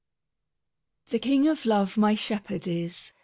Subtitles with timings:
[1.21, 3.13] King of love my Shep herd is.